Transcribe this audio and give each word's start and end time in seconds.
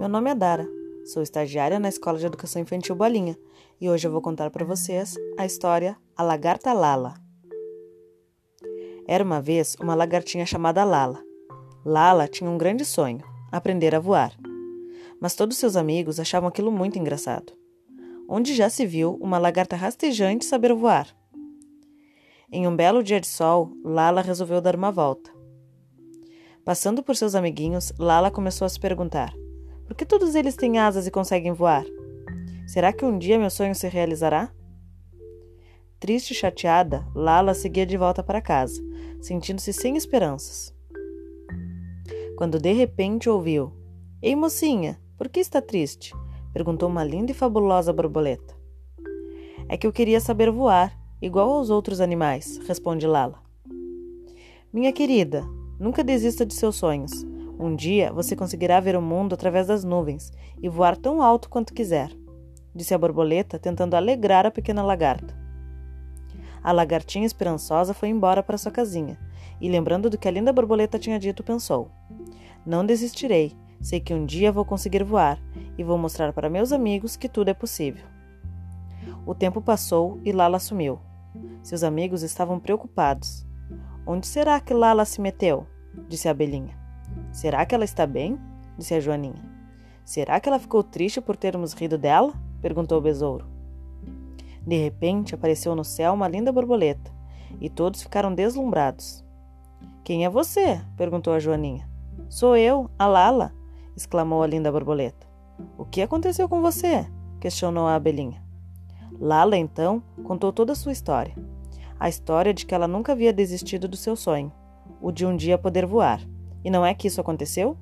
Meu 0.00 0.08
nome 0.08 0.30
é 0.30 0.34
Dara, 0.34 0.66
sou 1.04 1.22
estagiária 1.22 1.78
na 1.78 1.90
Escola 1.90 2.18
de 2.18 2.24
Educação 2.24 2.62
Infantil 2.62 2.94
Bolinha 2.94 3.36
e 3.78 3.90
hoje 3.90 4.08
eu 4.08 4.10
vou 4.10 4.22
contar 4.22 4.48
para 4.48 4.64
vocês 4.64 5.14
a 5.38 5.44
história 5.44 5.94
A 6.16 6.22
Lagarta 6.22 6.72
Lala. 6.72 7.12
Era 9.06 9.22
uma 9.22 9.42
vez 9.42 9.76
uma 9.78 9.94
lagartinha 9.94 10.46
chamada 10.46 10.84
Lala. 10.84 11.22
Lala 11.84 12.26
tinha 12.26 12.48
um 12.48 12.56
grande 12.56 12.82
sonho: 12.82 13.22
aprender 13.52 13.94
a 13.94 14.00
voar. 14.00 14.34
Mas 15.20 15.34
todos 15.34 15.58
seus 15.58 15.76
amigos 15.76 16.18
achavam 16.18 16.48
aquilo 16.48 16.72
muito 16.72 16.98
engraçado. 16.98 17.52
Onde 18.26 18.54
já 18.54 18.70
se 18.70 18.86
viu 18.86 19.18
uma 19.20 19.36
lagarta 19.36 19.76
rastejante 19.76 20.46
saber 20.46 20.72
voar? 20.72 21.14
Em 22.50 22.66
um 22.66 22.74
belo 22.74 23.02
dia 23.02 23.20
de 23.20 23.26
sol, 23.26 23.70
Lala 23.84 24.22
resolveu 24.22 24.62
dar 24.62 24.76
uma 24.76 24.90
volta. 24.90 25.30
Passando 26.64 27.02
por 27.02 27.16
seus 27.16 27.34
amiguinhos, 27.34 27.92
Lala 27.98 28.30
começou 28.30 28.64
a 28.64 28.68
se 28.70 28.80
perguntar: 28.80 29.34
por 29.90 29.96
que 29.96 30.06
todos 30.06 30.36
eles 30.36 30.54
têm 30.54 30.78
asas 30.78 31.08
e 31.08 31.10
conseguem 31.10 31.52
voar? 31.52 31.84
Será 32.64 32.92
que 32.92 33.04
um 33.04 33.18
dia 33.18 33.40
meu 33.40 33.50
sonho 33.50 33.74
se 33.74 33.88
realizará? 33.88 34.48
Triste 35.98 36.30
e 36.30 36.34
chateada, 36.34 37.04
Lala 37.12 37.54
seguia 37.54 37.84
de 37.84 37.96
volta 37.96 38.22
para 38.22 38.40
casa, 38.40 38.80
sentindo-se 39.20 39.72
sem 39.72 39.96
esperanças. 39.96 40.72
Quando 42.36 42.60
de 42.60 42.72
repente 42.72 43.28
ouviu: 43.28 43.72
Ei, 44.22 44.36
mocinha, 44.36 44.96
por 45.18 45.28
que 45.28 45.40
está 45.40 45.60
triste? 45.60 46.14
perguntou 46.52 46.88
uma 46.88 47.02
linda 47.02 47.32
e 47.32 47.34
fabulosa 47.34 47.92
borboleta. 47.92 48.54
É 49.68 49.76
que 49.76 49.88
eu 49.88 49.92
queria 49.92 50.20
saber 50.20 50.52
voar, 50.52 50.96
igual 51.20 51.50
aos 51.50 51.68
outros 51.68 52.00
animais, 52.00 52.58
responde 52.58 53.08
Lala. 53.08 53.42
Minha 54.72 54.92
querida, 54.92 55.44
nunca 55.80 56.04
desista 56.04 56.46
de 56.46 56.54
seus 56.54 56.76
sonhos. 56.76 57.10
Um 57.62 57.76
dia 57.76 58.10
você 58.10 58.34
conseguirá 58.34 58.80
ver 58.80 58.96
o 58.96 59.02
mundo 59.02 59.34
através 59.34 59.66
das 59.66 59.84
nuvens 59.84 60.32
e 60.62 60.66
voar 60.66 60.96
tão 60.96 61.20
alto 61.20 61.50
quanto 61.50 61.74
quiser, 61.74 62.10
disse 62.74 62.94
a 62.94 62.98
borboleta, 62.98 63.58
tentando 63.58 63.94
alegrar 63.94 64.46
a 64.46 64.50
pequena 64.50 64.82
lagarta. 64.82 65.38
A 66.62 66.72
lagartinha 66.72 67.26
esperançosa 67.26 67.92
foi 67.92 68.08
embora 68.08 68.42
para 68.42 68.56
sua 68.56 68.72
casinha 68.72 69.18
e, 69.60 69.68
lembrando 69.68 70.08
do 70.08 70.16
que 70.16 70.26
a 70.26 70.30
linda 70.30 70.54
borboleta 70.54 70.98
tinha 70.98 71.18
dito, 71.18 71.44
pensou: 71.44 71.90
Não 72.64 72.84
desistirei, 72.86 73.54
sei 73.78 74.00
que 74.00 74.14
um 74.14 74.24
dia 74.24 74.50
vou 74.50 74.64
conseguir 74.64 75.04
voar 75.04 75.38
e 75.76 75.84
vou 75.84 75.98
mostrar 75.98 76.32
para 76.32 76.48
meus 76.48 76.72
amigos 76.72 77.14
que 77.14 77.28
tudo 77.28 77.50
é 77.50 77.54
possível. 77.54 78.06
O 79.26 79.34
tempo 79.34 79.60
passou 79.60 80.18
e 80.24 80.32
Lala 80.32 80.58
sumiu. 80.58 80.98
Seus 81.62 81.82
amigos 81.82 82.22
estavam 82.22 82.58
preocupados. 82.58 83.46
Onde 84.06 84.26
será 84.26 84.58
que 84.60 84.72
Lala 84.72 85.04
se 85.04 85.20
meteu? 85.20 85.66
disse 86.08 86.26
a 86.26 86.30
abelhinha. 86.30 86.79
Será 87.32 87.64
que 87.64 87.74
ela 87.74 87.84
está 87.84 88.06
bem? 88.06 88.38
disse 88.76 88.94
a 88.94 89.00
Joaninha. 89.00 89.42
Será 90.04 90.40
que 90.40 90.48
ela 90.48 90.58
ficou 90.58 90.82
triste 90.82 91.20
por 91.20 91.36
termos 91.36 91.72
rido 91.72 91.96
dela? 91.96 92.32
perguntou 92.60 92.98
o 92.98 93.02
besouro. 93.02 93.46
De 94.66 94.76
repente 94.76 95.34
apareceu 95.34 95.74
no 95.74 95.84
céu 95.84 96.12
uma 96.12 96.28
linda 96.28 96.52
borboleta 96.52 97.10
e 97.60 97.70
todos 97.70 98.02
ficaram 98.02 98.34
deslumbrados. 98.34 99.24
Quem 100.04 100.24
é 100.24 100.28
você? 100.28 100.80
perguntou 100.96 101.32
a 101.32 101.38
Joaninha. 101.38 101.88
Sou 102.28 102.56
eu, 102.56 102.90
a 102.98 103.06
Lala, 103.06 103.52
exclamou 103.96 104.42
a 104.42 104.46
linda 104.46 104.70
borboleta. 104.70 105.26
O 105.78 105.84
que 105.84 106.02
aconteceu 106.02 106.48
com 106.48 106.60
você? 106.60 107.06
questionou 107.38 107.86
a 107.86 107.94
abelhinha. 107.94 108.42
Lala, 109.18 109.56
então, 109.56 110.02
contou 110.24 110.52
toda 110.52 110.72
a 110.72 110.76
sua 110.76 110.92
história. 110.92 111.34
A 111.98 112.08
história 112.08 112.54
de 112.54 112.64
que 112.64 112.74
ela 112.74 112.88
nunca 112.88 113.12
havia 113.12 113.32
desistido 113.32 113.86
do 113.86 113.96
seu 113.96 114.16
sonho, 114.16 114.52
o 115.00 115.12
de 115.12 115.26
um 115.26 115.36
dia 115.36 115.58
poder 115.58 115.86
voar. 115.86 116.20
E 116.64 116.70
não 116.70 116.84
é 116.84 116.94
que 116.94 117.08
isso 117.08 117.20
aconteceu? 117.20 117.76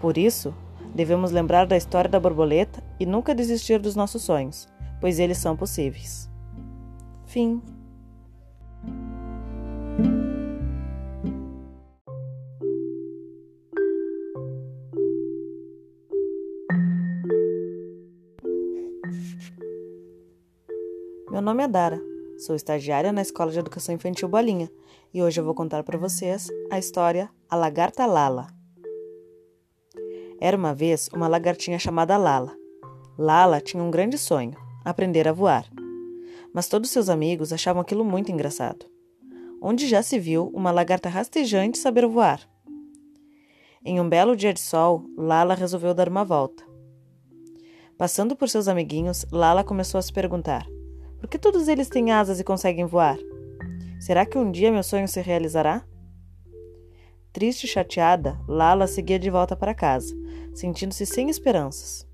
Por 0.00 0.18
isso, 0.18 0.54
devemos 0.94 1.30
lembrar 1.30 1.66
da 1.66 1.76
história 1.76 2.10
da 2.10 2.20
borboleta 2.20 2.82
e 2.98 3.06
nunca 3.06 3.34
desistir 3.34 3.78
dos 3.78 3.96
nossos 3.96 4.22
sonhos, 4.22 4.68
pois 5.00 5.18
eles 5.18 5.38
são 5.38 5.56
possíveis. 5.56 6.30
Fim. 7.26 7.62
Meu 21.30 21.42
nome 21.42 21.62
é 21.64 21.68
Dara. 21.68 22.05
Sou 22.38 22.54
estagiária 22.54 23.12
na 23.12 23.22
Escola 23.22 23.50
de 23.50 23.58
Educação 23.58 23.94
Infantil 23.94 24.28
Bolinha 24.28 24.70
e 25.12 25.22
hoje 25.22 25.40
eu 25.40 25.44
vou 25.44 25.54
contar 25.54 25.82
para 25.82 25.96
vocês 25.96 26.48
a 26.70 26.78
história 26.78 27.30
A 27.48 27.56
Lagarta 27.56 28.04
Lala. 28.04 28.48
Era 30.38 30.54
uma 30.54 30.74
vez 30.74 31.08
uma 31.14 31.28
lagartinha 31.28 31.78
chamada 31.78 32.14
Lala. 32.18 32.54
Lala 33.16 33.58
tinha 33.58 33.82
um 33.82 33.90
grande 33.90 34.18
sonho: 34.18 34.54
aprender 34.84 35.26
a 35.26 35.32
voar. 35.32 35.66
Mas 36.52 36.68
todos 36.68 36.90
seus 36.90 37.08
amigos 37.08 37.54
achavam 37.54 37.80
aquilo 37.80 38.04
muito 38.04 38.30
engraçado. 38.30 38.84
Onde 39.58 39.88
já 39.88 40.02
se 40.02 40.18
viu 40.18 40.50
uma 40.52 40.70
lagarta 40.70 41.08
rastejante 41.08 41.78
saber 41.78 42.06
voar? 42.06 42.40
Em 43.82 43.98
um 43.98 44.06
belo 44.06 44.36
dia 44.36 44.52
de 44.52 44.60
sol, 44.60 45.06
Lala 45.16 45.54
resolveu 45.54 45.94
dar 45.94 46.10
uma 46.10 46.24
volta. 46.24 46.62
Passando 47.96 48.36
por 48.36 48.50
seus 48.50 48.68
amiguinhos, 48.68 49.24
Lala 49.32 49.64
começou 49.64 49.98
a 49.98 50.02
se 50.02 50.12
perguntar: 50.12 50.66
por 51.18 51.28
que 51.28 51.38
todos 51.38 51.68
eles 51.68 51.88
têm 51.88 52.12
asas 52.12 52.40
e 52.40 52.44
conseguem 52.44 52.84
voar? 52.84 53.18
Será 54.00 54.26
que 54.26 54.38
um 54.38 54.50
dia 54.50 54.70
meu 54.70 54.82
sonho 54.82 55.08
se 55.08 55.20
realizará? 55.20 55.84
Triste 57.32 57.64
e 57.64 57.68
chateada, 57.68 58.38
Lala 58.48 58.86
seguia 58.86 59.18
de 59.18 59.28
volta 59.28 59.54
para 59.54 59.74
casa, 59.74 60.14
sentindo-se 60.54 61.04
sem 61.04 61.28
esperanças. 61.28 62.06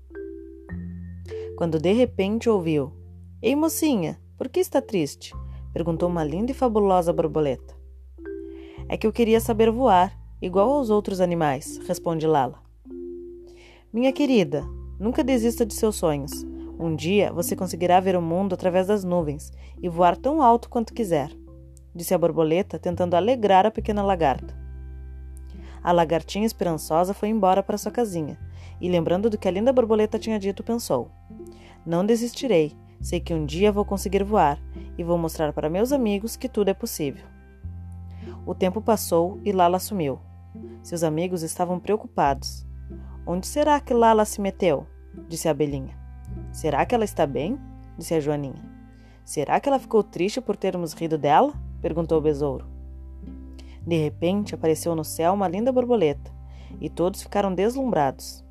Quando 1.55 1.79
de 1.79 1.93
repente 1.93 2.49
ouviu: 2.49 2.91
Ei, 3.41 3.55
mocinha, 3.55 4.19
por 4.37 4.49
que 4.49 4.59
está 4.59 4.81
triste? 4.81 5.33
perguntou 5.71 6.09
uma 6.09 6.23
linda 6.23 6.51
e 6.51 6.55
fabulosa 6.55 7.13
borboleta. 7.13 7.73
É 8.89 8.97
que 8.97 9.07
eu 9.07 9.13
queria 9.13 9.39
saber 9.39 9.71
voar, 9.71 10.17
igual 10.41 10.69
aos 10.69 10.89
outros 10.89 11.21
animais, 11.21 11.79
responde 11.87 12.27
Lala. 12.27 12.61
Minha 13.93 14.11
querida, 14.11 14.63
nunca 14.99 15.23
desista 15.23 15.65
de 15.65 15.73
seus 15.73 15.95
sonhos. 15.95 16.31
Um 16.79 16.95
dia 16.95 17.31
você 17.31 17.55
conseguirá 17.55 17.99
ver 17.99 18.15
o 18.15 18.21
mundo 18.21 18.53
através 18.53 18.87
das 18.87 19.03
nuvens 19.03 19.51
e 19.81 19.87
voar 19.87 20.17
tão 20.17 20.41
alto 20.41 20.69
quanto 20.69 20.93
quiser, 20.93 21.31
disse 21.93 22.13
a 22.13 22.17
borboleta, 22.17 22.79
tentando 22.79 23.15
alegrar 23.15 23.65
a 23.65 23.71
pequena 23.71 24.01
lagarta. 24.01 24.57
A 25.83 25.91
lagartinha 25.91 26.45
esperançosa 26.45 27.13
foi 27.13 27.29
embora 27.29 27.61
para 27.61 27.77
sua 27.77 27.91
casinha 27.91 28.39
e, 28.79 28.89
lembrando 28.89 29.29
do 29.29 29.37
que 29.37 29.47
a 29.47 29.51
linda 29.51 29.71
borboleta 29.73 30.17
tinha 30.17 30.39
dito, 30.39 30.63
pensou: 30.63 31.11
Não 31.85 32.05
desistirei, 32.05 32.73
sei 33.01 33.19
que 33.19 33.33
um 33.33 33.45
dia 33.45 33.71
vou 33.71 33.85
conseguir 33.85 34.23
voar 34.23 34.59
e 34.97 35.03
vou 35.03 35.17
mostrar 35.17 35.53
para 35.53 35.69
meus 35.69 35.91
amigos 35.91 36.35
que 36.35 36.49
tudo 36.49 36.69
é 36.69 36.73
possível. 36.73 37.25
O 38.45 38.55
tempo 38.55 38.81
passou 38.81 39.39
e 39.43 39.51
Lala 39.51 39.79
sumiu. 39.79 40.19
Seus 40.81 41.03
amigos 41.03 41.43
estavam 41.43 41.79
preocupados. 41.79 42.65
Onde 43.25 43.47
será 43.47 43.79
que 43.79 43.93
Lala 43.93 44.25
se 44.25 44.41
meteu? 44.41 44.85
disse 45.29 45.47
a 45.47 45.51
abelhinha. 45.51 46.02
Será 46.51 46.85
que 46.85 46.93
ela 46.93 47.03
está 47.03 47.25
bem? 47.25 47.59
disse 47.97 48.13
a 48.13 48.19
Joaninha. 48.19 48.63
Será 49.25 49.59
que 49.59 49.69
ela 49.69 49.79
ficou 49.79 50.03
triste 50.03 50.41
por 50.41 50.55
termos 50.55 50.93
rido 50.93 51.17
dela? 51.17 51.53
perguntou 51.81 52.17
o 52.17 52.21
besouro. 52.21 52.65
De 53.85 53.97
repente 53.97 54.55
apareceu 54.55 54.95
no 54.95 55.03
céu 55.03 55.33
uma 55.33 55.47
linda 55.47 55.71
borboleta 55.71 56.31
e 56.79 56.89
todos 56.89 57.21
ficaram 57.21 57.53
deslumbrados. 57.53 58.43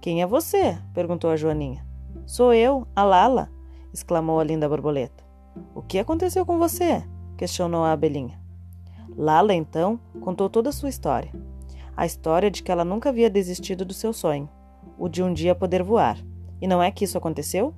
Quem 0.00 0.22
é 0.22 0.26
você? 0.26 0.78
perguntou 0.94 1.30
a 1.30 1.36
Joaninha. 1.36 1.84
Sou 2.26 2.54
eu, 2.54 2.86
a 2.94 3.02
Lala, 3.02 3.50
exclamou 3.92 4.40
a 4.40 4.44
linda 4.44 4.68
borboleta. 4.68 5.24
O 5.74 5.82
que 5.82 5.98
aconteceu 5.98 6.44
com 6.46 6.58
você? 6.58 7.02
questionou 7.36 7.84
a 7.84 7.92
abelhinha. 7.92 8.38
Lala, 9.16 9.54
então, 9.54 9.98
contou 10.20 10.48
toda 10.48 10.68
a 10.68 10.72
sua 10.72 10.88
história. 10.88 11.32
A 11.96 12.06
história 12.06 12.50
de 12.50 12.62
que 12.62 12.70
ela 12.70 12.84
nunca 12.84 13.08
havia 13.08 13.28
desistido 13.28 13.84
do 13.84 13.92
seu 13.92 14.12
sonho, 14.12 14.48
o 14.98 15.08
de 15.08 15.22
um 15.22 15.32
dia 15.32 15.54
poder 15.54 15.82
voar. 15.82 16.18
E 16.60 16.66
não 16.66 16.82
é 16.82 16.90
que 16.90 17.04
isso 17.04 17.16
aconteceu? 17.16 17.74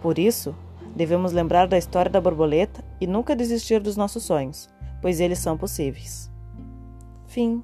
Por 0.00 0.18
isso, 0.18 0.54
devemos 0.94 1.32
lembrar 1.32 1.66
da 1.66 1.78
história 1.78 2.10
da 2.10 2.20
borboleta 2.20 2.82
e 3.00 3.06
nunca 3.06 3.36
desistir 3.36 3.80
dos 3.80 3.96
nossos 3.96 4.22
sonhos, 4.22 4.68
pois 5.02 5.20
eles 5.20 5.38
são 5.38 5.56
possíveis. 5.56 6.30
Fim. 7.26 7.62